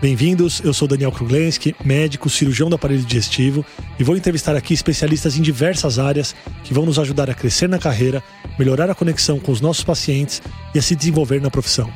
[0.00, 3.62] Bem-vindos, eu sou Daniel Kruglenski, médico, cirurgião do aparelho digestivo
[3.98, 7.78] e vou entrevistar aqui especialistas em diversas áreas que vão nos ajudar a crescer na
[7.78, 8.22] carreira,
[8.58, 10.40] melhorar a conexão com os nossos pacientes
[10.74, 11.92] e a se desenvolver na profissão.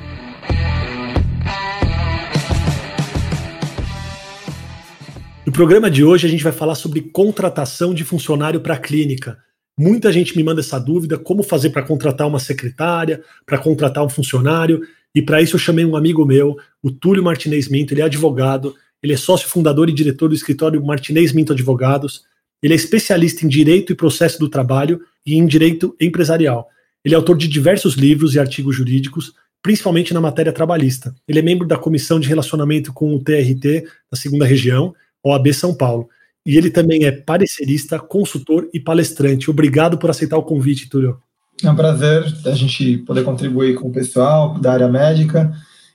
[5.46, 9.38] No programa de hoje a gente vai falar sobre contratação de funcionário para a clínica.
[9.78, 14.08] Muita gente me manda essa dúvida: como fazer para contratar uma secretária, para contratar um
[14.08, 14.82] funcionário.
[15.14, 18.74] E para isso eu chamei um amigo meu, o Túlio Martinez Minto, ele é advogado,
[19.00, 22.24] ele é sócio fundador e diretor do escritório Martinez Minto Advogados,
[22.60, 26.68] ele é especialista em direito e processo do trabalho e em direito empresarial.
[27.04, 31.14] Ele é autor de diversos livros e artigos jurídicos, principalmente na matéria trabalhista.
[31.28, 35.74] Ele é membro da Comissão de Relacionamento com o TRT da Segunda Região, OAB São
[35.74, 36.08] Paulo.
[36.46, 39.50] E ele também é parecerista, consultor e palestrante.
[39.50, 41.18] Obrigado por aceitar o convite, Túlio.
[41.62, 45.52] É um prazer a gente poder contribuir com o pessoal da área médica,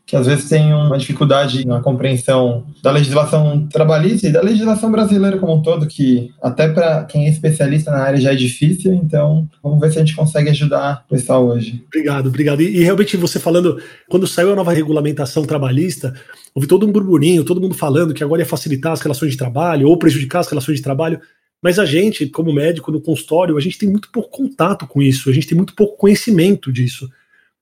[0.10, 5.38] que às vezes tem uma dificuldade na compreensão da legislação trabalhista e da legislação brasileira
[5.38, 9.48] como um todo, que até para quem é especialista na área já é difícil, então
[9.62, 11.84] vamos ver se a gente consegue ajudar o pessoal hoje.
[11.86, 12.62] Obrigado, obrigado.
[12.64, 13.80] E, e realmente você falando,
[14.10, 16.12] quando saiu a nova regulamentação trabalhista,
[16.56, 19.88] houve todo um burburinho, todo mundo falando que agora ia facilitar as relações de trabalho
[19.88, 21.22] ou prejudicar as relações de trabalho.
[21.62, 25.30] Mas a gente, como médico no consultório, a gente tem muito pouco contato com isso,
[25.30, 27.08] a gente tem muito pouco conhecimento disso.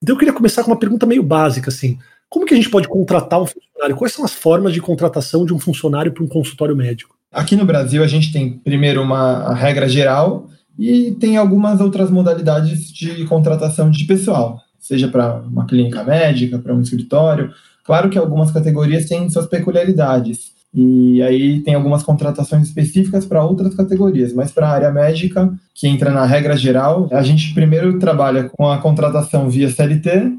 [0.02, 1.98] Então eu queria começar com uma pergunta meio básica, assim.
[2.28, 3.96] Como que a gente pode contratar um funcionário?
[3.96, 7.16] Quais são as formas de contratação de um funcionário para um consultório médico?
[7.32, 12.92] Aqui no Brasil, a gente tem primeiro uma regra geral e tem algumas outras modalidades
[12.92, 17.50] de contratação de pessoal, seja para uma clínica médica, para um escritório.
[17.84, 20.52] Claro que algumas categorias têm suas peculiaridades.
[20.72, 25.88] E aí tem algumas contratações específicas para outras categorias, mas para a área médica, que
[25.88, 30.34] entra na regra geral, a gente primeiro trabalha com a contratação via CLT,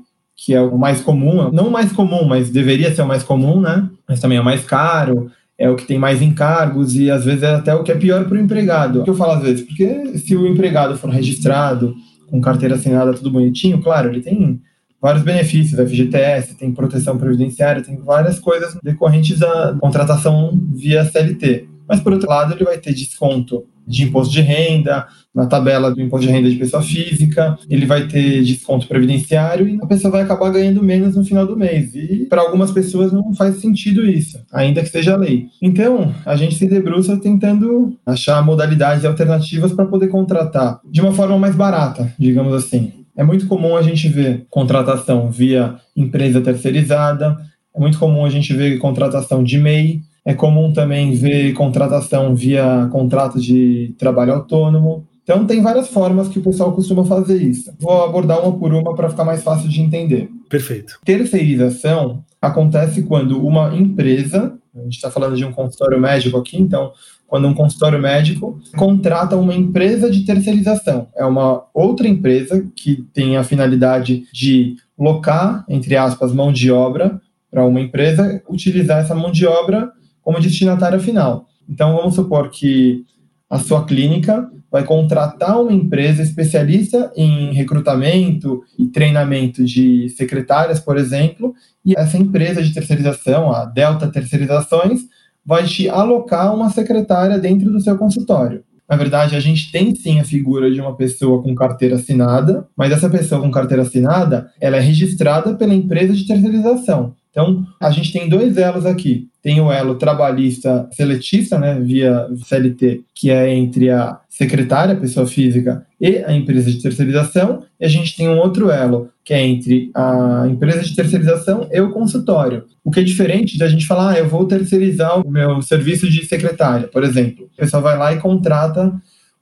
[0.45, 3.59] que é o mais comum, não o mais comum, mas deveria ser o mais comum,
[3.59, 3.89] né?
[4.07, 7.43] Mas também é o mais caro, é o que tem mais encargos e às vezes
[7.43, 9.01] é até o que é pior para o empregado.
[9.01, 9.65] O que eu falo às vezes?
[9.65, 11.93] Porque se o empregado for registrado,
[12.27, 14.61] com carteira assinada, tudo bonitinho, claro, ele tem
[15.01, 21.67] vários benefícios, FGTS, tem proteção previdenciária, tem várias coisas decorrentes da contratação via CLT.
[21.87, 26.01] Mas, por outro lado, ele vai ter desconto de imposto de renda, na tabela do
[26.01, 30.21] imposto de renda de pessoa física, ele vai ter desconto previdenciário e a pessoa vai
[30.21, 31.93] acabar ganhando menos no final do mês.
[31.93, 35.47] E para algumas pessoas não faz sentido isso, ainda que seja lei.
[35.61, 41.37] Então, a gente se debruça tentando achar modalidades alternativas para poder contratar de uma forma
[41.37, 42.93] mais barata, digamos assim.
[43.15, 47.37] É muito comum a gente ver contratação via empresa terceirizada,
[47.75, 52.87] é muito comum a gente ver contratação de MEI, é comum também ver contratação via
[52.91, 55.07] contrato de trabalho autônomo.
[55.29, 57.71] Então, tem várias formas que o pessoal costuma fazer isso.
[57.79, 60.27] Vou abordar uma por uma para ficar mais fácil de entender.
[60.49, 60.99] Perfeito.
[61.05, 66.93] Terceirização acontece quando uma empresa, a gente está falando de um consultório médico aqui, então
[67.27, 71.09] quando um consultório médico contrata uma empresa de terceirização.
[71.15, 77.21] É uma outra empresa que tem a finalidade de locar, entre aspas, mão de obra
[77.51, 79.91] para uma empresa utilizar essa mão de obra
[80.23, 81.45] como destinatária final.
[81.69, 83.05] Então, vamos supor que
[83.47, 90.97] a sua clínica vai contratar uma empresa especialista em recrutamento e treinamento de secretárias, por
[90.97, 91.53] exemplo,
[91.85, 95.01] e essa empresa de terceirização, a Delta Terceirizações,
[95.45, 98.63] vai te alocar uma secretária dentro do seu consultório.
[98.87, 102.91] Na verdade, a gente tem sim a figura de uma pessoa com carteira assinada, mas
[102.91, 107.13] essa pessoa com carteira assinada, ela é registrada pela empresa de terceirização.
[107.31, 109.27] Então, a gente tem dois elos aqui.
[109.41, 115.25] Tem o elo trabalhista seletista, né, via CLT, que é entre a secretária, a pessoa
[115.25, 117.63] física, e a empresa de terceirização.
[117.79, 121.79] E a gente tem um outro elo, que é entre a empresa de terceirização e
[121.79, 122.65] o consultório.
[122.83, 126.25] O que é diferente da gente falar, ah, eu vou terceirizar o meu serviço de
[126.25, 127.45] secretária, por exemplo.
[127.45, 128.91] O pessoal vai lá e contrata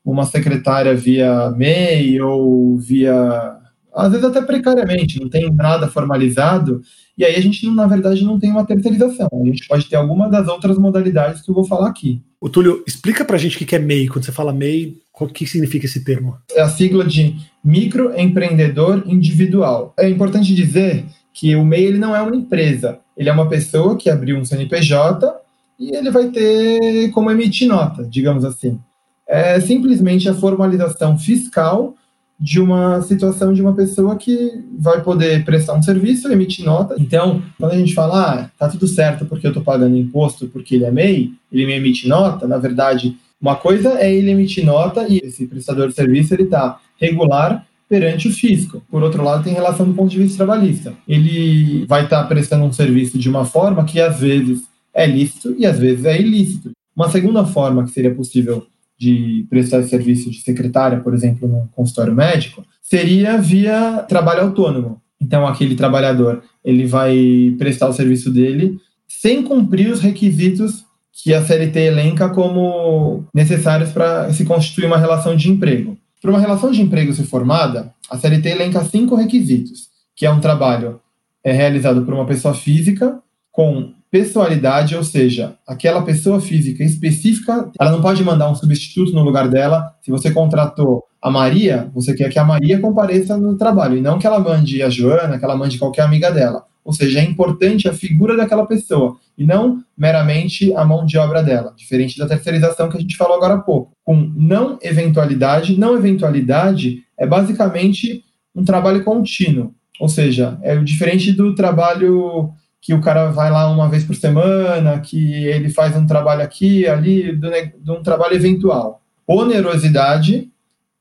[0.04, 3.58] uma secretária via MEI ou via
[3.98, 6.82] às vezes até precariamente, não tem nada formalizado,
[7.18, 9.28] e aí a gente, na verdade, não tem uma terceirização.
[9.34, 12.22] A gente pode ter alguma das outras modalidades que eu vou falar aqui.
[12.40, 14.08] O Túlio, explica pra gente o que é MEI.
[14.08, 16.38] Quando você fala MEI, o que significa esse termo?
[16.56, 19.96] É a sigla de microempreendedor individual.
[19.98, 21.04] É importante dizer
[21.34, 24.46] que o MEI ele não é uma empresa, ele é uma pessoa que abriu um
[24.46, 25.36] CNPJ
[25.80, 28.80] e ele vai ter como emitir nota, digamos assim.
[29.28, 31.96] É simplesmente a formalização fiscal
[32.40, 36.96] de uma situação de uma pessoa que vai poder prestar um serviço, emitir nota.
[37.00, 40.76] Então, quando a gente fala, ah, tá tudo certo porque eu estou pagando imposto porque
[40.76, 45.08] ele é MEI, ele me emite nota, na verdade, uma coisa é ele emitir nota
[45.08, 48.84] e esse prestador de serviço ele está regular perante o fisco.
[48.90, 50.94] Por outro lado, tem relação do ponto de vista trabalhista.
[51.08, 54.64] Ele vai estar tá prestando um serviço de uma forma que às vezes
[54.94, 56.72] é lícito e às vezes é ilícito.
[56.96, 58.66] Uma segunda forma que seria possível
[58.98, 65.02] de prestar serviço de secretária, por exemplo, no consultório médico, seria via trabalho autônomo.
[65.22, 71.44] Então, aquele trabalhador ele vai prestar o serviço dele sem cumprir os requisitos que a
[71.44, 75.98] CLT elenca como necessários para se constituir uma relação de emprego.
[76.22, 80.40] Para uma relação de emprego ser formada, a CLT elenca cinco requisitos, que é um
[80.40, 81.00] trabalho
[81.44, 83.20] é, realizado por uma pessoa física
[83.52, 89.24] com pessoalidade, ou seja, aquela pessoa física específica, ela não pode mandar um substituto no
[89.24, 89.94] lugar dela.
[90.02, 94.20] Se você contratou a Maria, você quer que a Maria compareça no trabalho, e não
[94.20, 96.64] que ela mande a Joana, que ela mande qualquer amiga dela.
[96.88, 101.44] Ou seja, é importante a figura daquela pessoa e não meramente a mão de obra
[101.44, 103.92] dela, diferente da terceirização que a gente falou agora há pouco.
[104.06, 108.24] Com não eventualidade, não eventualidade é basicamente
[108.56, 112.52] um trabalho contínuo, ou seja, é diferente do trabalho
[112.82, 116.88] que o cara vai lá uma vez por semana, que ele faz um trabalho aqui,
[116.88, 119.02] ali, de um trabalho eventual.
[119.28, 120.50] Onerosidade,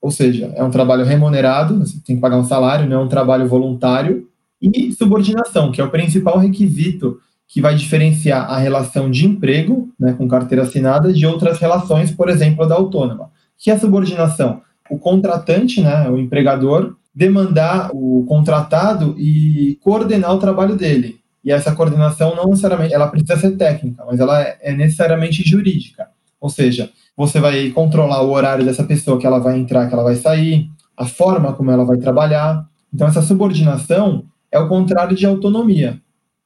[0.00, 3.08] ou seja, é um trabalho remunerado, você tem que pagar um salário, não é um
[3.08, 4.28] trabalho voluntário.
[4.60, 10.12] E subordinação, que é o principal requisito que vai diferenciar a relação de emprego, né,
[10.12, 13.30] com carteira assinada, de outras relações, por exemplo, da autônoma.
[13.56, 14.62] Que é a subordinação?
[14.90, 21.20] O contratante, né, o empregador, demandar o contratado e coordenar o trabalho dele.
[21.46, 26.08] E essa coordenação não necessariamente ela precisa ser técnica, mas ela é, é necessariamente jurídica.
[26.40, 30.02] Ou seja, você vai controlar o horário dessa pessoa que ela vai entrar, que ela
[30.02, 32.66] vai sair, a forma como ela vai trabalhar.
[32.92, 36.00] Então, essa subordinação é o contrário de autonomia.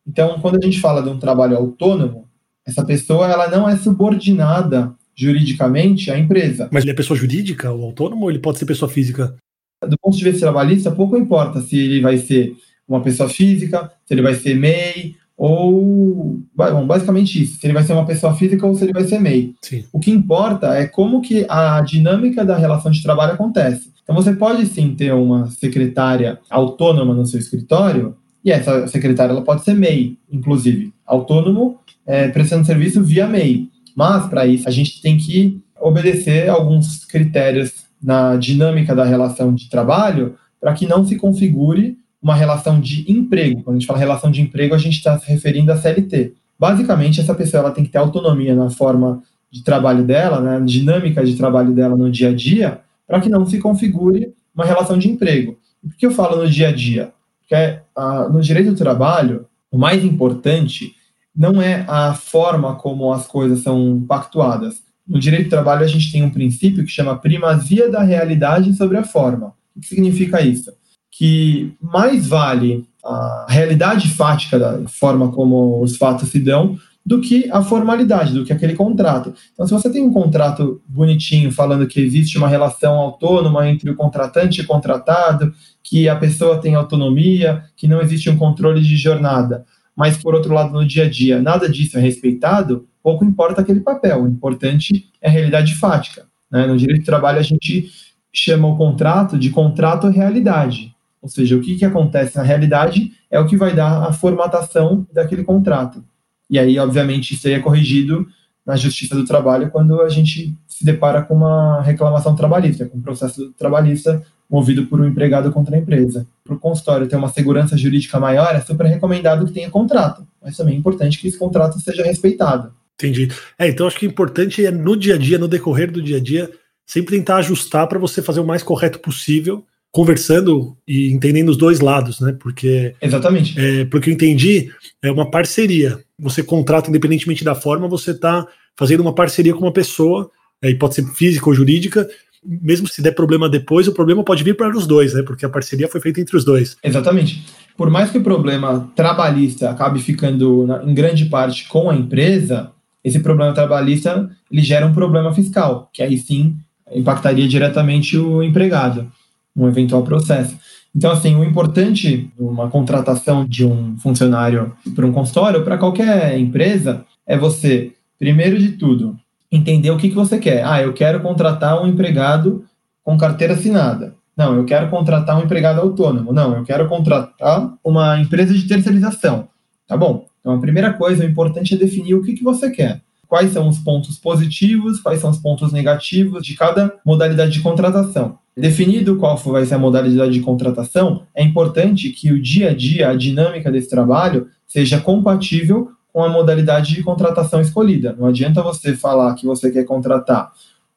[0.07, 2.29] Então, quando a gente fala de um trabalho autônomo,
[2.67, 6.69] essa pessoa ela não é subordinada juridicamente à empresa.
[6.71, 9.35] Mas ele é pessoa jurídica, o autônomo, ou ele pode ser pessoa física?
[9.83, 12.55] Do ponto de vista trabalhista, pouco importa se ele vai ser
[12.95, 17.83] uma pessoa física, se ele vai ser MEI, ou bom, basicamente isso, se ele vai
[17.83, 19.55] ser uma pessoa física ou se ele vai ser MEI.
[19.63, 19.85] Sim.
[19.91, 23.91] O que importa é como que a dinâmica da relação de trabalho acontece.
[24.03, 29.43] Então você pode sim ter uma secretária autônoma no seu escritório, e essa secretária ela
[29.43, 33.69] pode ser MEI, inclusive, autônomo é, prestando serviço via MEI.
[33.97, 37.73] Mas para isso a gente tem que obedecer alguns critérios
[38.03, 43.63] na dinâmica da relação de trabalho para que não se configure uma relação de emprego.
[43.63, 46.35] Quando a gente fala relação de emprego, a gente está se referindo à CLT.
[46.59, 50.67] Basicamente, essa pessoa ela tem que ter autonomia na forma de trabalho dela, na né,
[50.67, 54.99] dinâmica de trabalho dela no dia a dia, para que não se configure uma relação
[54.99, 55.59] de emprego.
[55.83, 57.13] E por que eu falo no dia a dia?
[57.41, 57.55] Porque
[57.97, 60.95] ah, no direito do trabalho, o mais importante
[61.35, 64.83] não é a forma como as coisas são pactuadas.
[65.07, 68.97] No direito do trabalho, a gente tem um princípio que chama primazia da realidade sobre
[68.97, 69.55] a forma.
[69.75, 70.73] O que significa isso?
[71.11, 77.51] Que mais vale a realidade fática da forma como os fatos se dão do que
[77.51, 79.35] a formalidade, do que aquele contrato.
[79.53, 83.97] Então, se você tem um contrato bonitinho falando que existe uma relação autônoma entre o
[83.97, 88.97] contratante e o contratado, que a pessoa tem autonomia, que não existe um controle de
[88.97, 89.65] jornada,
[89.97, 93.81] mas por outro lado, no dia a dia, nada disso é respeitado, pouco importa aquele
[93.81, 94.23] papel.
[94.23, 96.27] O importante é a realidade fática.
[96.51, 96.67] Né?
[96.67, 97.91] No direito do trabalho, a gente
[98.33, 100.95] chama o contrato de contrato realidade.
[101.23, 105.07] Ou seja, o que, que acontece na realidade é o que vai dar a formatação
[105.13, 106.03] daquele contrato.
[106.49, 108.27] E aí, obviamente, isso aí é corrigido
[108.65, 113.03] na Justiça do Trabalho quando a gente se depara com uma reclamação trabalhista, com um
[113.03, 116.27] processo trabalhista movido por um empregado contra a empresa.
[116.43, 120.57] Para o consultório ter uma segurança jurídica maior, é super recomendado que tenha contrato, mas
[120.57, 122.73] também é importante que esse contrato seja respeitado.
[122.95, 123.29] Entendi.
[123.59, 126.17] É, então acho que o importante é no dia a dia, no decorrer do dia
[126.17, 126.51] a dia,
[126.85, 131.81] sempre tentar ajustar para você fazer o mais correto possível conversando e entendendo os dois
[131.81, 132.35] lados, né?
[132.39, 134.71] Porque exatamente, é, porque eu entendi
[135.03, 135.99] é uma parceria.
[136.19, 140.31] Você contrata independentemente da forma, você está fazendo uma parceria com uma pessoa,
[140.63, 142.09] é, e pode ser física ou jurídica.
[142.43, 145.23] Mesmo se der problema depois, o problema pode vir para os dois, né?
[145.23, 146.77] Porque a parceria foi feita entre os dois.
[146.83, 147.45] Exatamente.
[147.77, 152.71] Por mais que o problema trabalhista acabe ficando na, em grande parte com a empresa,
[153.05, 156.57] esse problema trabalhista ele gera um problema fiscal, que aí sim
[156.93, 159.11] impactaria diretamente o empregado
[159.57, 160.57] um eventual processo.
[160.95, 167.05] Então, assim, o importante uma contratação de um funcionário para um consultório, para qualquer empresa,
[167.27, 169.17] é você, primeiro de tudo,
[169.51, 170.65] entender o que, que você quer.
[170.65, 172.65] Ah, eu quero contratar um empregado
[173.05, 174.15] com carteira assinada.
[174.37, 176.33] Não, eu quero contratar um empregado autônomo.
[176.33, 179.49] Não, eu quero contratar uma empresa de terceirização.
[179.87, 180.27] Tá bom.
[180.41, 183.03] Então, a primeira coisa, o importante é definir o que, que você quer.
[183.29, 188.39] Quais são os pontos positivos, quais são os pontos negativos de cada modalidade de contratação.
[188.61, 193.09] Definido qual vai ser a modalidade de contratação, é importante que o dia a dia,
[193.09, 198.15] a dinâmica desse trabalho, seja compatível com a modalidade de contratação escolhida.
[198.19, 200.53] Não adianta você falar que você quer contratar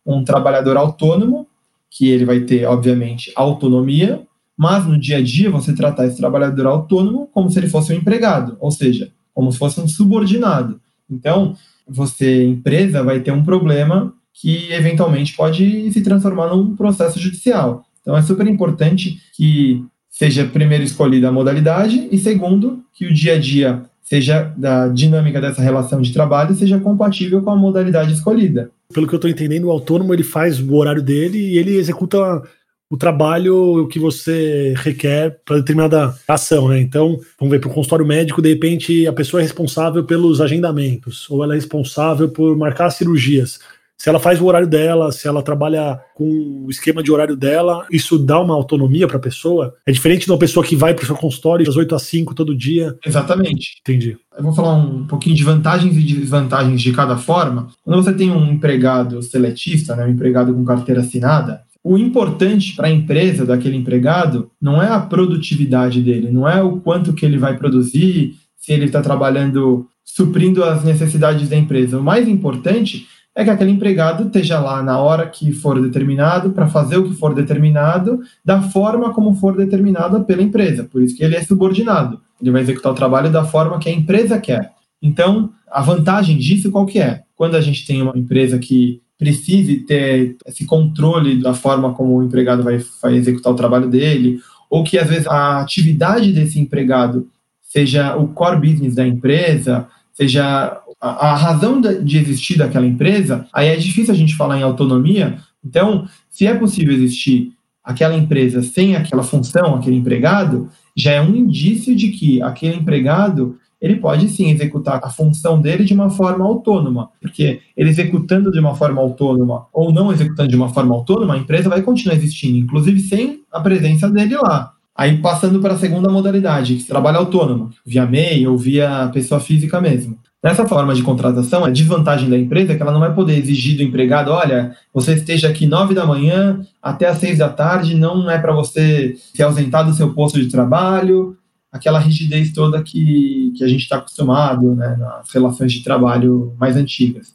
[0.05, 1.47] um trabalhador autônomo
[1.89, 4.23] que ele vai ter, obviamente, autonomia,
[4.57, 7.95] mas no dia a dia você tratar esse trabalhador autônomo como se ele fosse um
[7.95, 10.81] empregado, ou seja, como se fosse um subordinado.
[11.09, 11.55] Então,
[11.87, 17.85] você, empresa, vai ter um problema que eventualmente pode se transformar num processo judicial.
[18.01, 23.33] Então, é super importante que seja primeiro escolhida a modalidade e segundo que o dia
[23.33, 28.69] a dia seja da dinâmica dessa relação de trabalho seja compatível com a modalidade escolhida.
[28.93, 32.43] Pelo que eu estou entendendo, o autônomo ele faz o horário dele e ele executa
[32.89, 36.79] o trabalho que você requer para determinada ação, né?
[36.79, 41.27] Então, vamos ver, para o consultório médico, de repente, a pessoa é responsável pelos agendamentos,
[41.27, 43.59] ou ela é responsável por marcar cirurgias
[43.97, 47.85] se ela faz o horário dela, se ela trabalha com o esquema de horário dela,
[47.91, 49.75] isso dá uma autonomia para a pessoa?
[49.85, 52.35] É diferente de uma pessoa que vai para o seu consultório das 8 às 5
[52.35, 52.97] todo dia?
[53.05, 53.77] Exatamente.
[53.81, 54.17] Entendi.
[54.37, 57.67] Eu vou falar um pouquinho de vantagens e desvantagens de cada forma.
[57.83, 62.87] Quando você tem um empregado seletista, né, um empregado com carteira assinada, o importante para
[62.87, 67.37] a empresa daquele empregado não é a produtividade dele, não é o quanto que ele
[67.37, 71.99] vai produzir, se ele está trabalhando suprindo as necessidades da empresa.
[71.99, 76.67] O mais importante é que aquele empregado esteja lá na hora que for determinado, para
[76.67, 80.83] fazer o que for determinado, da forma como for determinada pela empresa.
[80.83, 82.21] Por isso que ele é subordinado.
[82.39, 84.71] Ele vai executar o trabalho da forma que a empresa quer.
[85.01, 87.23] Então, a vantagem disso qual que é?
[87.35, 92.23] Quando a gente tem uma empresa que precise ter esse controle da forma como o
[92.23, 97.27] empregado vai, vai executar o trabalho dele, ou que às vezes a atividade desse empregado
[97.61, 103.67] seja o core business da empresa, seja a, a razão de existir daquela empresa, aí
[103.67, 105.37] é difícil a gente falar em autonomia.
[105.65, 107.53] Então, se é possível existir
[107.83, 113.57] aquela empresa sem aquela função, aquele empregado, já é um indício de que aquele empregado
[113.81, 118.57] ele pode sim executar a função dele de uma forma autônoma, porque ele executando de
[118.57, 122.57] uma forma autônoma ou não executando de uma forma autônoma, a empresa vai continuar existindo,
[122.57, 124.71] inclusive sem a presença dele lá.
[124.95, 129.81] Aí passando para a segunda modalidade, que trabalha autônomo, via MEI ou via pessoa física
[129.81, 130.17] mesmo.
[130.43, 133.77] Nessa forma de contratação, a desvantagem da empresa é que ela não vai poder exigir
[133.77, 138.29] do empregado, olha, você esteja aqui nove da manhã até às seis da tarde, não
[138.29, 141.37] é para você se ausentar do seu posto de trabalho,
[141.71, 146.75] aquela rigidez toda que, que a gente está acostumado né, nas relações de trabalho mais
[146.75, 147.33] antigas.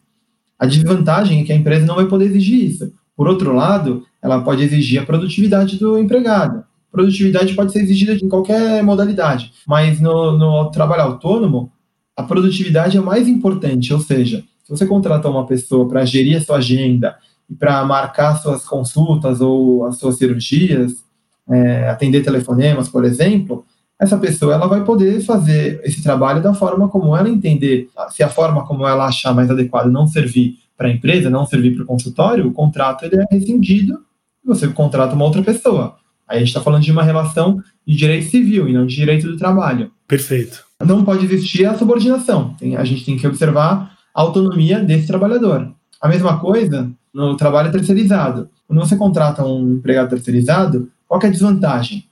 [0.58, 2.92] A desvantagem é que a empresa não vai poder exigir isso.
[3.16, 6.62] Por outro lado, ela pode exigir a produtividade do empregado.
[6.90, 11.70] Produtividade pode ser exigida em qualquer modalidade, mas no, no trabalho autônomo,
[12.16, 16.40] a produtividade é mais importante, ou seja, se você contrata uma pessoa para gerir a
[16.40, 17.16] sua agenda
[17.48, 21.04] e para marcar suas consultas ou as suas cirurgias,
[21.48, 23.64] é, atender telefonemas, por exemplo,
[23.98, 27.88] essa pessoa ela vai poder fazer esse trabalho da forma como ela entender.
[28.10, 31.74] Se a forma como ela achar mais adequada não servir para a empresa, não servir
[31.74, 34.00] para o consultório, o contrato ele é rescindido
[34.44, 35.96] e você contrata uma outra pessoa.
[36.28, 39.26] Aí a gente está falando de uma relação de direito civil e não de direito
[39.26, 39.90] do trabalho.
[40.06, 42.54] Perfeito não pode existir a subordinação.
[42.54, 45.72] Tem, a gente tem que observar a autonomia desse trabalhador.
[46.00, 48.48] A mesma coisa no trabalho terceirizado.
[48.66, 52.04] Quando você contrata um empregado terceirizado, qual é a desvantagem?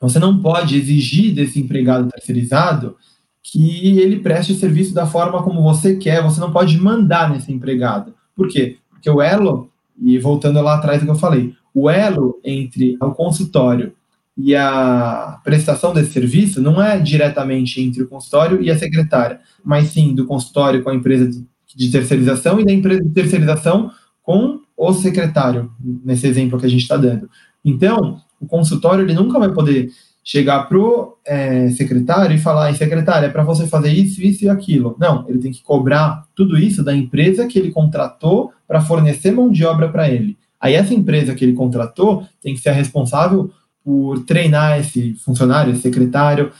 [0.00, 2.96] Você não pode exigir desse empregado terceirizado
[3.42, 7.50] que ele preste o serviço da forma como você quer, você não pode mandar nesse
[7.50, 8.14] empregado.
[8.36, 8.76] Por quê?
[8.90, 13.10] Porque o elo, e voltando lá atrás do que eu falei, o elo entre o
[13.12, 13.92] consultório
[14.36, 19.88] e a prestação desse serviço não é diretamente entre o consultório e a secretária, mas
[19.88, 21.28] sim do consultório com a empresa
[21.74, 23.90] de terceirização e da empresa de terceirização
[24.22, 25.72] com o secretário,
[26.04, 27.28] nesse exemplo que a gente está dando.
[27.64, 29.90] Então, o consultório ele nunca vai poder
[30.22, 34.48] chegar para o é, secretário e falar, secretário, é para você fazer isso, isso e
[34.48, 34.94] aquilo.
[35.00, 39.50] Não, ele tem que cobrar tudo isso da empresa que ele contratou para fornecer mão
[39.50, 40.36] de obra para ele.
[40.60, 43.50] Aí essa empresa que ele contratou tem que ser a responsável
[43.84, 46.52] por treinar esse funcionário, esse secretário,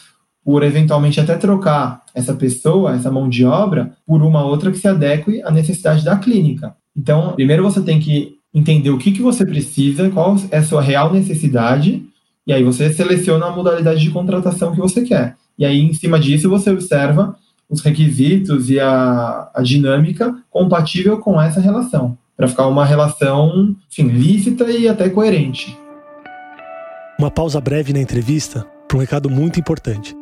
[0.44, 4.88] por eventualmente até trocar essa pessoa, essa mão de obra, por uma outra que se
[4.88, 6.74] adeque à necessidade da clínica.
[6.96, 10.80] Então, primeiro você tem que entender o que, que você precisa, qual é a sua
[10.80, 12.02] real necessidade,
[12.46, 15.36] E aí você seleciona a modalidade de contratação que você quer.
[15.58, 17.36] E aí, em cima disso, você observa
[17.68, 24.06] os requisitos e a, a dinâmica compatível com essa relação, para ficar uma relação enfim,
[24.08, 25.76] lícita e até coerente.
[27.18, 30.16] Uma pausa breve na entrevista para um recado muito importante.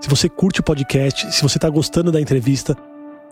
[0.00, 2.76] Se você curte o podcast, se você está gostando da entrevista,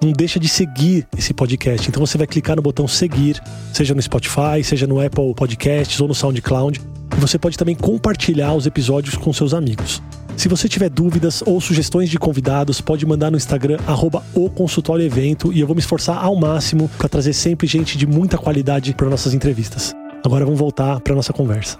[0.00, 1.88] não deixa de seguir esse podcast.
[1.88, 6.07] Então você vai clicar no botão seguir, seja no Spotify, seja no Apple Podcasts ou
[6.07, 6.81] no SoundCloud.
[7.23, 10.02] Você pode também compartilhar os episódios com seus amigos.
[10.37, 15.05] Se você tiver dúvidas ou sugestões de convidados, pode mandar no Instagram, arroba o consultório
[15.05, 18.93] evento, e eu vou me esforçar ao máximo para trazer sempre gente de muita qualidade
[18.93, 19.95] para nossas entrevistas.
[20.25, 21.76] Agora vamos voltar para nossa conversa.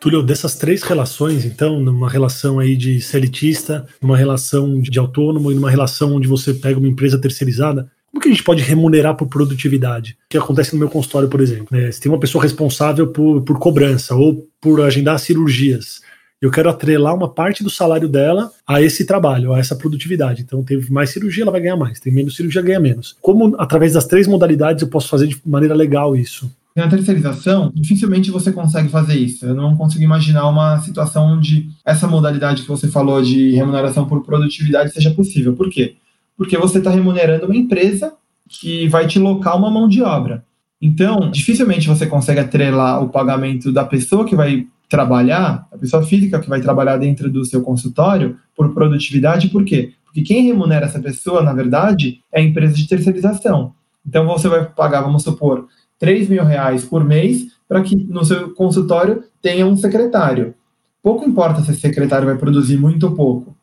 [0.00, 5.54] Túlio, dessas três relações, então, numa relação aí de selitista, numa relação de autônomo e
[5.54, 9.26] numa relação onde você pega uma empresa terceirizada, como que a gente pode remunerar por
[9.26, 10.16] produtividade?
[10.26, 11.66] O que acontece no meu consultório, por exemplo.
[11.72, 11.90] Né?
[11.90, 16.00] Se tem uma pessoa responsável por, por cobrança ou por agendar cirurgias,
[16.40, 20.42] eu quero atrelar uma parte do salário dela a esse trabalho, a essa produtividade.
[20.42, 21.98] Então, teve mais cirurgia, ela vai ganhar mais.
[21.98, 23.16] Tem menos cirurgia, ganha menos.
[23.20, 26.48] Como, através das três modalidades, eu posso fazer de maneira legal isso?
[26.76, 29.44] Na terceirização, dificilmente você consegue fazer isso.
[29.44, 34.24] Eu não consigo imaginar uma situação onde essa modalidade que você falou de remuneração por
[34.24, 35.54] produtividade seja possível.
[35.54, 35.96] Por quê?
[36.36, 38.14] Porque você está remunerando uma empresa
[38.48, 40.44] que vai te locar uma mão de obra.
[40.80, 46.38] Então, dificilmente você consegue atrelar o pagamento da pessoa que vai trabalhar, a pessoa física
[46.38, 49.48] que vai trabalhar dentro do seu consultório, por produtividade.
[49.48, 49.92] Por quê?
[50.04, 53.72] Porque quem remunera essa pessoa, na verdade, é a empresa de terceirização.
[54.06, 55.66] Então, você vai pagar, vamos supor,
[55.98, 60.54] 3 mil reais por mês para que no seu consultório tenha um secretário.
[61.02, 63.56] Pouco importa se esse secretário vai produzir muito ou pouco.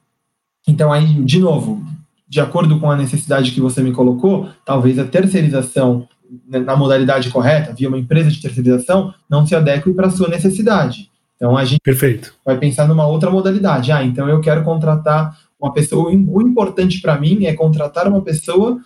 [0.67, 1.83] Então, aí, de novo,
[2.31, 6.07] de acordo com a necessidade que você me colocou, talvez a terceirização
[6.47, 11.11] na modalidade correta, via uma empresa de terceirização, não se adeque para a sua necessidade.
[11.35, 12.33] Então a gente Perfeito.
[12.45, 13.91] vai pensar numa outra modalidade.
[13.91, 16.09] Ah, então eu quero contratar uma pessoa.
[16.09, 18.79] O importante para mim é contratar uma pessoa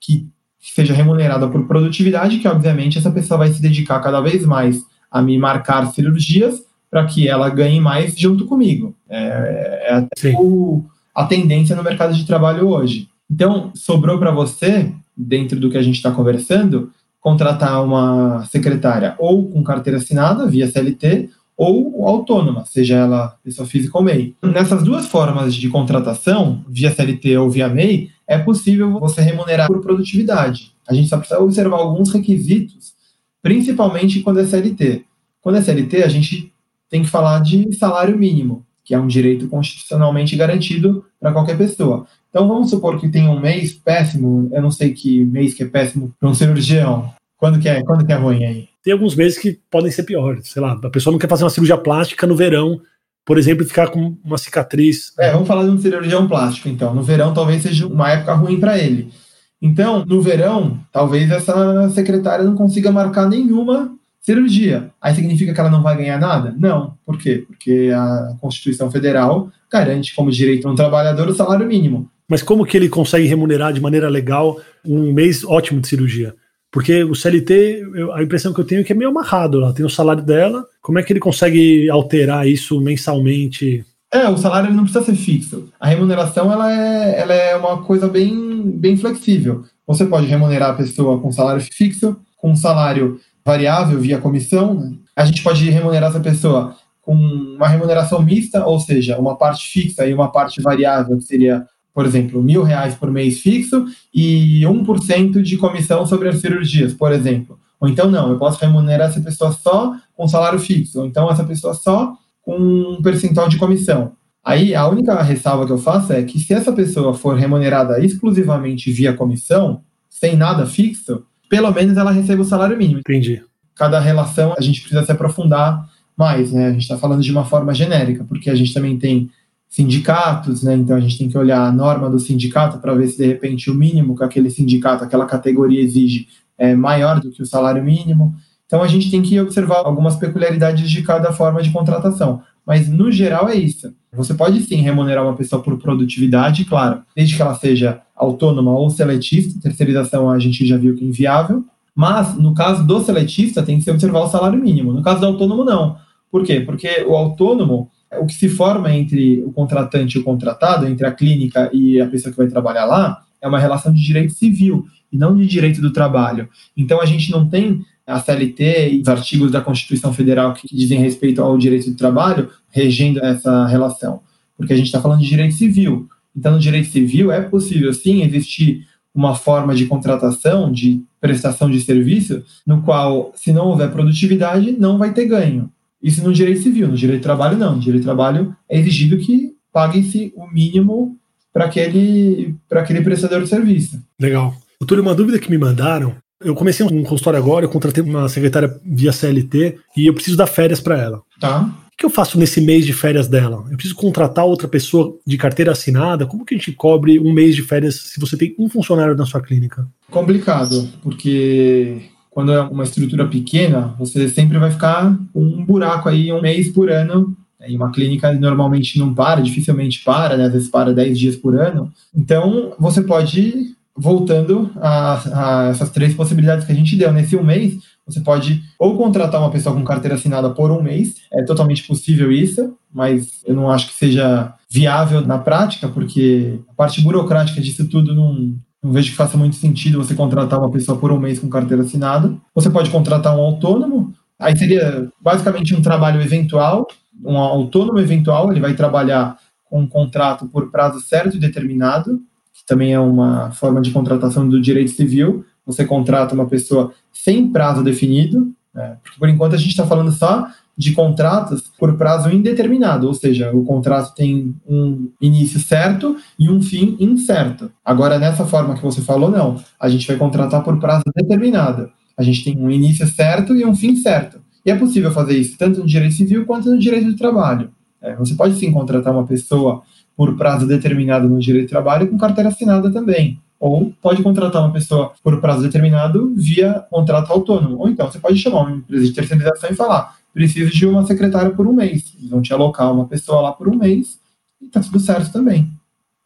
[0.00, 0.26] que
[0.58, 5.22] seja remunerada por produtividade, que obviamente essa pessoa vai se dedicar cada vez mais a
[5.22, 8.92] me marcar cirurgias para que ela ganhe mais junto comigo.
[9.08, 10.84] É, é até o,
[11.18, 13.08] a tendência no mercado de trabalho hoje.
[13.28, 19.50] Então, sobrou para você, dentro do que a gente está conversando, contratar uma secretária ou
[19.50, 24.36] com carteira assinada, via CLT, ou autônoma, seja ela pessoa física ou MEI.
[24.40, 29.80] Nessas duas formas de contratação, via CLT ou via MEI, é possível você remunerar por
[29.80, 30.72] produtividade.
[30.88, 32.94] A gente só precisa observar alguns requisitos,
[33.42, 35.04] principalmente quando é CLT.
[35.40, 36.52] Quando é CLT, a gente
[36.88, 42.06] tem que falar de salário mínimo, que é um direito constitucionalmente garantido para qualquer pessoa.
[42.30, 45.66] Então vamos supor que tem um mês péssimo, eu não sei que mês que é
[45.66, 47.12] péssimo para um cirurgião.
[47.36, 48.68] Quando que é, quando que é ruim aí?
[48.82, 51.50] Tem alguns meses que podem ser piores, sei lá, a pessoa não quer fazer uma
[51.50, 52.80] cirurgia plástica no verão,
[53.26, 55.12] por exemplo, ficar com uma cicatriz.
[55.18, 56.94] É, vamos falar de um cirurgião plástico, então.
[56.94, 59.12] No verão, talvez seja uma época ruim para ele.
[59.60, 63.97] Então, no verão, talvez essa secretária não consiga marcar nenhuma
[64.28, 64.90] cirurgia.
[65.00, 66.54] Aí significa que ela não vai ganhar nada?
[66.58, 66.94] Não.
[67.06, 67.44] Por quê?
[67.46, 72.10] Porque a Constituição Federal garante como direito a um trabalhador o salário mínimo.
[72.28, 76.34] Mas como que ele consegue remunerar de maneira legal um mês ótimo de cirurgia?
[76.70, 79.62] Porque o CLT, eu, a impressão que eu tenho é que é meio amarrado.
[79.62, 80.66] Ela tem o salário dela.
[80.82, 83.82] Como é que ele consegue alterar isso mensalmente?
[84.12, 85.70] É, o salário não precisa ser fixo.
[85.80, 89.64] A remuneração ela é, ela é uma coisa bem, bem flexível.
[89.86, 94.74] Você pode remunerar a pessoa com salário fixo, com salário variável via comissão.
[94.74, 94.92] Né?
[95.16, 100.06] A gente pode remunerar essa pessoa com uma remuneração mista, ou seja, uma parte fixa
[100.06, 103.84] e uma parte variável, que seria por exemplo, mil reais por mês fixo
[104.14, 107.58] e 1% de comissão sobre as cirurgias, por exemplo.
[107.80, 111.42] Ou então, não, eu posso remunerar essa pessoa só com salário fixo, ou então essa
[111.42, 114.12] pessoa só com um percentual de comissão.
[114.44, 118.92] Aí, a única ressalva que eu faço é que se essa pessoa for remunerada exclusivamente
[118.92, 123.00] via comissão, sem nada fixo, pelo menos ela recebe o salário mínimo.
[123.00, 123.42] Entendi.
[123.74, 126.66] Cada relação a gente precisa se aprofundar mais, né?
[126.66, 129.30] A gente está falando de uma forma genérica, porque a gente também tem
[129.68, 130.74] sindicatos, né?
[130.74, 133.70] Então a gente tem que olhar a norma do sindicato para ver se de repente
[133.70, 138.34] o mínimo que aquele sindicato, aquela categoria exige é maior do que o salário mínimo.
[138.66, 142.42] Então a gente tem que observar algumas peculiaridades de cada forma de contratação.
[142.66, 143.94] Mas no geral é isso.
[144.12, 148.90] Você pode sim remunerar uma pessoa por produtividade, claro, desde que ela seja autônoma ou
[148.90, 149.60] seletista.
[149.60, 151.64] Terceirização a gente já viu que é inviável.
[151.94, 154.92] Mas no caso do seletista tem que se observar o salário mínimo.
[154.92, 155.96] No caso do autônomo não.
[156.30, 156.60] Por quê?
[156.60, 161.12] Porque o autônomo o que se forma entre o contratante e o contratado, entre a
[161.12, 165.18] clínica e a pessoa que vai trabalhar lá, é uma relação de direito civil e
[165.18, 166.48] não de direito do trabalho.
[166.76, 170.98] Então a gente não tem a CLT e os artigos da Constituição Federal que dizem
[170.98, 174.20] respeito ao direito do trabalho regendo essa relação.
[174.56, 176.08] Porque a gente está falando de direito civil.
[176.38, 181.80] Então, no direito civil é possível, sim, existir uma forma de contratação, de prestação de
[181.80, 185.68] serviço, no qual, se não houver produtividade, não vai ter ganho.
[186.00, 186.86] Isso no direito civil.
[186.86, 187.74] No direito do trabalho, não.
[187.74, 191.16] No direito do trabalho é exigido que pague-se o mínimo
[191.52, 194.00] para aquele, aquele prestador de serviço.
[194.20, 194.54] Legal.
[194.80, 198.78] Doutor, uma dúvida que me mandaram eu comecei um consultório agora, eu contratei uma secretária
[198.84, 201.22] via CLT e eu preciso dar férias para ela.
[201.40, 201.68] Tá.
[201.98, 203.64] Que eu faço nesse mês de férias dela?
[203.68, 206.26] Eu preciso contratar outra pessoa de carteira assinada?
[206.26, 209.26] Como que a gente cobre um mês de férias se você tem um funcionário na
[209.26, 209.84] sua clínica?
[210.08, 216.32] Complicado, porque quando é uma estrutura pequena, você sempre vai ficar com um buraco aí
[216.32, 217.36] um mês por ano.
[217.66, 220.44] E uma clínica normalmente não para, dificilmente para, né?
[220.44, 221.92] às vezes para 10 dias por ano.
[222.14, 227.12] Então, você pode voltando a, a, essas três possibilidades que a gente deu.
[227.12, 231.16] Nesse um mês, você pode ou contratar uma pessoa com carteira assinada por um mês,
[231.32, 236.74] é totalmente possível isso, mas eu não acho que seja viável na prática, porque a
[236.74, 240.96] parte burocrática disso tudo não, não vejo que faça muito sentido você contratar uma pessoa
[240.96, 242.34] por um mês com carteira assinada.
[242.54, 246.86] Você pode contratar um autônomo, aí seria basicamente um trabalho eventual,
[247.24, 252.20] um autônomo eventual, ele vai trabalhar com um contrato por prazo certo e determinado,
[252.68, 255.42] também é uma forma de contratação do direito civil.
[255.64, 258.98] Você contrata uma pessoa sem prazo definido, né?
[259.02, 263.50] porque por enquanto a gente está falando só de contratos por prazo indeterminado, ou seja,
[263.52, 267.72] o contrato tem um início certo e um fim incerto.
[267.82, 269.60] Agora, nessa forma que você falou, não.
[269.80, 271.90] A gente vai contratar por prazo determinado.
[272.16, 274.40] A gente tem um início certo e um fim certo.
[274.64, 277.70] E é possível fazer isso tanto no direito civil quanto no direito do trabalho.
[278.00, 279.82] É, você pode sim contratar uma pessoa
[280.18, 283.40] por prazo determinado no direito de trabalho com carteira assinada também.
[283.60, 287.78] Ou pode contratar uma pessoa por prazo determinado via contrato autônomo.
[287.78, 291.50] Ou então você pode chamar uma empresa de terceirização e falar: preciso de uma secretária
[291.50, 292.12] por um mês.
[292.18, 294.18] Eles vão te alocar uma pessoa lá por um mês
[294.60, 295.70] e tá tudo certo também.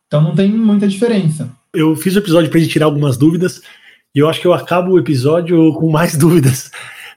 [0.07, 1.51] Então não tem muita diferença.
[1.75, 3.61] Eu fiz o episódio para tirar algumas dúvidas
[4.15, 6.71] e eu acho que eu acabo o episódio com mais dúvidas.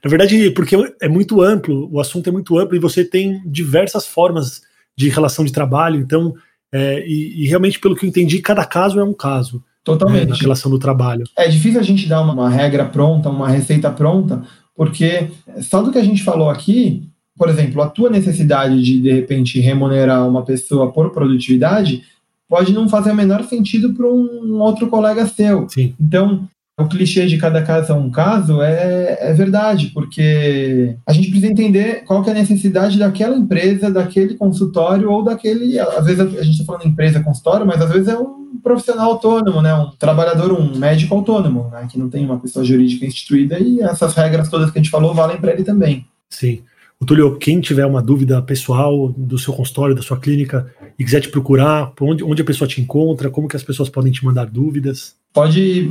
[0.04, 4.06] Na verdade, porque é muito amplo, o assunto é muito amplo e você tem diversas
[4.06, 4.60] formas
[4.94, 5.98] de relação de trabalho.
[5.98, 6.34] Então,
[6.76, 9.62] é, e, e, realmente, pelo que eu entendi, cada caso é um caso.
[9.82, 10.24] Totalmente.
[10.24, 11.24] Né, na relação do trabalho.
[11.38, 14.42] É difícil a gente dar uma, uma regra pronta, uma receita pronta,
[14.74, 15.28] porque
[15.60, 19.60] só do que a gente falou aqui, por exemplo, a tua necessidade de, de repente,
[19.60, 22.02] remunerar uma pessoa por produtividade
[22.48, 25.68] pode não fazer o menor sentido para um outro colega seu.
[25.68, 25.94] Sim.
[26.00, 31.30] Então, o clichê de cada caso é um caso é, é verdade, porque a gente
[31.30, 35.78] precisa entender qual que é a necessidade daquela empresa, daquele consultório ou daquele.
[35.78, 39.62] Às vezes a gente está falando empresa, consultório, mas às vezes é um profissional autônomo,
[39.62, 39.72] né?
[39.74, 41.88] um trabalhador, um médico autônomo, né?
[41.90, 45.14] que não tem uma pessoa jurídica instituída e essas regras todas que a gente falou
[45.14, 46.06] valem para ele também.
[46.28, 46.60] Sim.
[47.00, 51.20] O Túlio, quem tiver uma dúvida pessoal do seu consultório, da sua clínica, e quiser
[51.20, 54.46] te procurar, onde, onde a pessoa te encontra, como que as pessoas podem te mandar
[54.46, 55.14] dúvidas?
[55.32, 55.90] Pode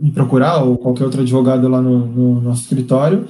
[0.00, 3.26] me procurar, ou qualquer outro advogado lá no, no nosso escritório.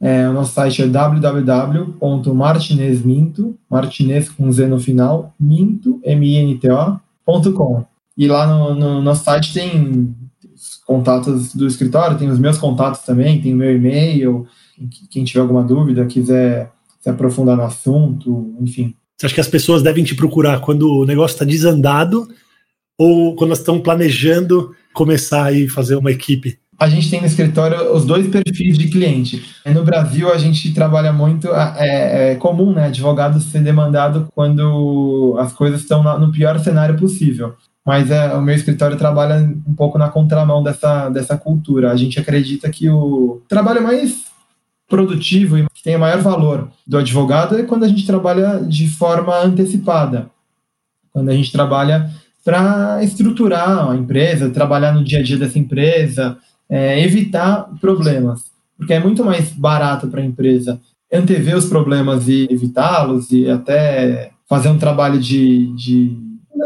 [0.00, 7.84] É, o nosso site é www.martinezminto, martinez com Z no final, minto, M-I-N-T-O.com.
[8.16, 10.14] E lá no, no, nosso site tem
[10.54, 14.46] os contatos do escritório, tem os meus contatos também, tem o meu e-mail,
[15.10, 18.94] quem tiver alguma dúvida, quiser se aprofundar no assunto, enfim.
[19.16, 22.28] Você acha que as pessoas devem te procurar quando o negócio está desandado
[22.98, 26.58] ou quando estão planejando começar a fazer uma equipe?
[26.78, 29.44] A gente tem no escritório os dois perfis de cliente.
[29.66, 31.48] No Brasil, a gente trabalha muito.
[31.48, 32.86] É, é comum, né?
[32.86, 37.54] Advogado ser demandado quando as coisas estão no pior cenário possível.
[37.86, 41.92] Mas é, o meu escritório trabalha um pouco na contramão dessa, dessa cultura.
[41.92, 44.24] A gente acredita que o trabalho mais
[44.88, 49.36] produtivo e que tem maior valor do advogado é quando a gente trabalha de forma
[49.36, 50.30] antecipada.
[51.12, 52.10] Quando a gente trabalha
[52.44, 56.36] para estruturar a empresa, trabalhar no dia a dia dessa empresa,
[56.68, 58.52] é, evitar problemas.
[58.76, 60.78] Porque é muito mais barato para a empresa
[61.12, 66.16] antever os problemas e evitá-los e até fazer um trabalho de, de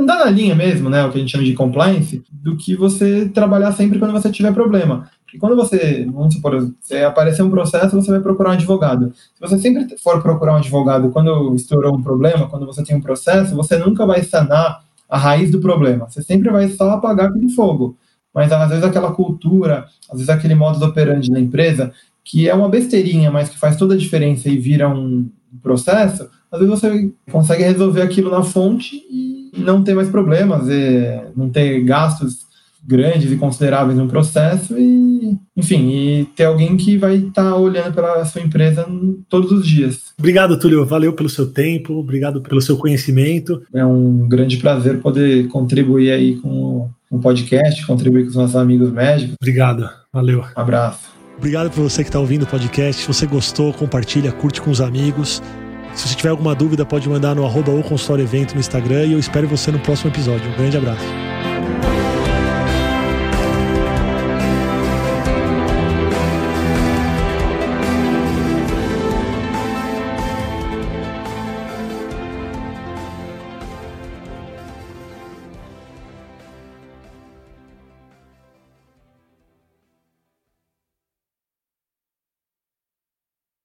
[0.01, 3.29] andar na linha mesmo, né, o que a gente chama de compliance, do que você
[3.29, 5.09] trabalhar sempre quando você tiver problema.
[5.25, 9.13] Porque quando você, vamos supor, você aparecer um processo, você vai procurar um advogado.
[9.35, 13.01] Se você sempre for procurar um advogado quando estourou um problema, quando você tem um
[13.01, 16.09] processo, você nunca vai sanar a raiz do problema.
[16.09, 17.97] Você sempre vai só apagar aquele fogo.
[18.35, 21.93] Mas às vezes aquela cultura, às vezes aquele modus operandi na empresa,
[22.23, 25.29] que é uma besteirinha, mas que faz toda a diferença e vira um
[25.63, 30.67] processo, às vezes você consegue resolver aquilo na fonte e não ter mais problemas,
[31.35, 32.48] não ter gastos
[32.89, 37.93] grandes e consideráveis no processo e, enfim, e ter alguém que vai estar tá olhando
[37.93, 38.89] pela sua empresa
[39.29, 40.15] todos os dias.
[40.19, 40.87] Obrigado, Túlio.
[40.87, 43.63] Valeu pelo seu tempo, obrigado pelo seu conhecimento.
[43.75, 48.91] É um grande prazer poder contribuir aí com o podcast, contribuir com os nossos amigos
[48.91, 49.37] médicos.
[49.39, 50.41] Obrigado, valeu.
[50.41, 51.09] Um abraço.
[51.37, 53.03] Obrigado por você que está ouvindo o podcast.
[53.03, 55.43] Se você gostou, compartilha, curte com os amigos.
[55.95, 59.13] Se você tiver alguma dúvida, pode mandar no arroba ou consultório evento no Instagram e
[59.13, 60.51] eu espero você no próximo episódio.
[60.51, 61.38] Um grande abraço.